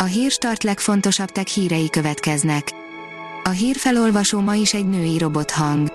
[0.00, 2.68] A hírstart legfontosabb tech hírei következnek.
[3.42, 5.92] A hírfelolvasó ma is egy női robothang.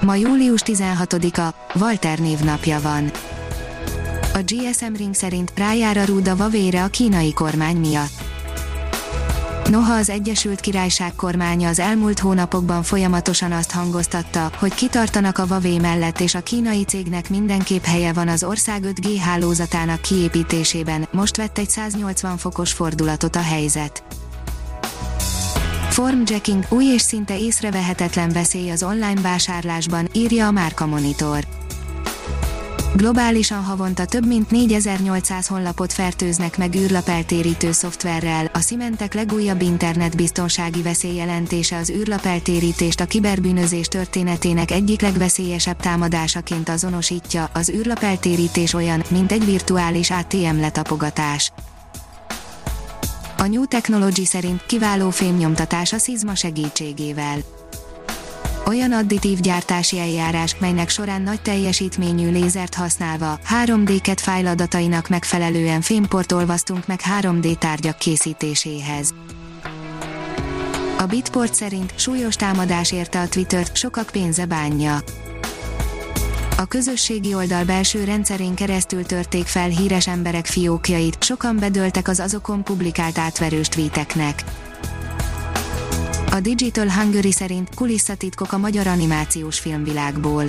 [0.00, 3.10] Ma július 16-a, Walter névnapja van.
[4.34, 8.25] A GSM Ring szerint rájár a rúda vavére a kínai kormány miatt.
[9.70, 15.78] Noha az Egyesült Királyság kormánya az elmúlt hónapokban folyamatosan azt hangoztatta, hogy kitartanak a Vavé
[15.78, 21.58] mellett és a kínai cégnek mindenképp helye van az ország 5G hálózatának kiépítésében, most vett
[21.58, 24.02] egy 180 fokos fordulatot a helyzet.
[25.90, 31.65] Formjacking új és szinte észrevehetetlen veszély az online vásárlásban, írja a Márka Monitor.
[32.94, 38.50] Globálisan havonta több mint 4800 honlapot fertőznek meg űrlapeltérítő szoftverrel.
[38.52, 47.50] A Symantec legújabb internetbiztonsági veszélyjelentése az űrlapeltérítést a kiberbűnözés történetének egyik legveszélyesebb támadásaként azonosítja.
[47.54, 51.52] Az űrlapeltérítés olyan, mint egy virtuális ATM letapogatás.
[53.38, 57.38] A New Technology szerint kiváló fémnyomtatás a szizma segítségével
[58.66, 66.86] olyan additív gyártási eljárás, melynek során nagy teljesítményű lézert használva 3D-ket fájladatainak megfelelően fémport olvasztunk
[66.86, 69.14] meg 3D tárgyak készítéséhez.
[70.98, 74.98] A Bitport szerint súlyos támadás érte a Twittert, sokak pénze bánja.
[76.58, 82.64] A közösségi oldal belső rendszerén keresztül törték fel híres emberek fiókjait, sokan bedöltek az azokon
[82.64, 84.44] publikált átverős tweeteknek.
[86.36, 90.44] A Digital Hungary szerint kulisszatitkok a magyar animációs filmvilágból.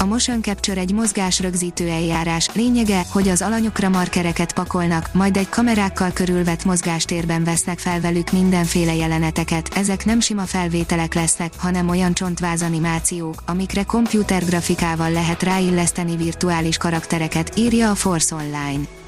[0.00, 6.10] A motion capture egy mozgásrögzítő eljárás, lényege, hogy az alanyokra markereket pakolnak, majd egy kamerákkal
[6.10, 12.62] körülvett mozgástérben vesznek fel velük mindenféle jeleneteket, ezek nem sima felvételek lesznek, hanem olyan csontváz
[12.62, 19.01] animációk, amikre komputergrafikával lehet ráilleszteni virtuális karaktereket, írja a Force Online.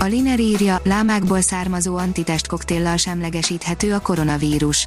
[0.00, 4.84] A Liner írja, lámákból származó antitest koktéllal semlegesíthető a koronavírus.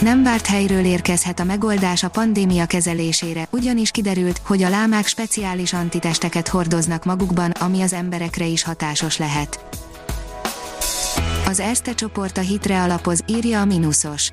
[0.00, 5.72] Nem várt helyről érkezhet a megoldás a pandémia kezelésére, ugyanis kiderült, hogy a lámák speciális
[5.72, 9.60] antitesteket hordoznak magukban, ami az emberekre is hatásos lehet.
[11.46, 14.30] Az Erste csoport a hitre alapoz, írja a Minusos.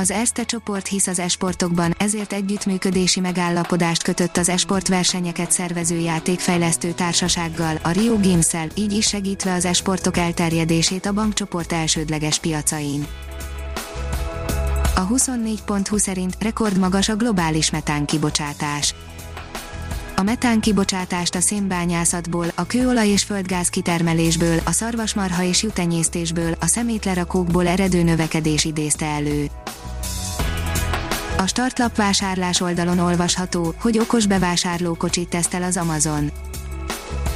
[0.00, 6.92] Az Erste csoport hisz az esportokban, ezért együttműködési megállapodást kötött az esport versenyeket szervező játékfejlesztő
[6.92, 13.06] társasággal, a Rio games így is segítve az esportok elterjedését a bankcsoport elsődleges piacain.
[14.94, 18.94] A 24.20 szerint rekordmagas a globális metán kibocsátás.
[20.20, 26.66] A metán kibocsátást a szénbányászatból, a kőolaj és földgáz kitermelésből, a szarvasmarha és jutenyésztésből, a
[26.66, 29.46] szemétlerakókból eredő növekedés idézte elő.
[31.38, 36.30] A startlap vásárlás oldalon olvasható, hogy okos bevásárlókocsit tesztel az Amazon.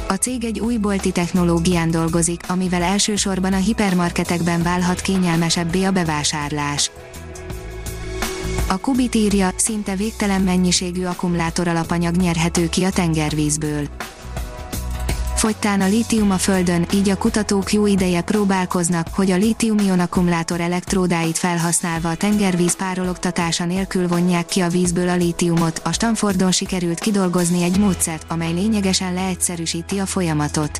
[0.07, 6.91] A cég egy új bolti technológián dolgozik, amivel elsősorban a hipermarketekben válhat kényelmesebbé a bevásárlás.
[8.75, 13.87] A Kubit írja, szinte végtelen mennyiségű akkumulátor alapanyag nyerhető ki a tengervízből
[15.35, 20.61] fogytán a lítium a Földön, így a kutatók jó ideje próbálkoznak, hogy a lítium-ion akkumulátor
[20.61, 25.81] elektródáit felhasználva a tengervíz párologtatása nélkül vonják ki a vízből a lítiumot.
[25.83, 30.79] A Stanfordon sikerült kidolgozni egy módszert, amely lényegesen leegyszerűsíti a folyamatot.